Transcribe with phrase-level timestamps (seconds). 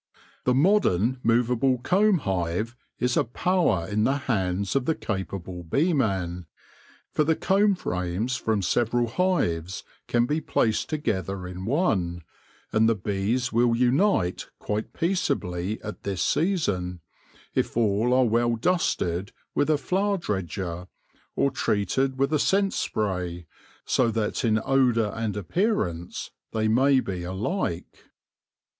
[0.45, 6.47] The modern movable comb hive is a power in the hands of the capable beeman,
[7.11, 12.23] for the comb frames from several hives can be placed together in one,
[12.71, 17.01] and the bees will unite quite peace ably at this season,
[17.53, 20.87] if all are well dusted with a flour dredger,
[21.35, 23.45] or treated with a scent spray,
[23.85, 28.05] so that in odour and appearance they may be alike.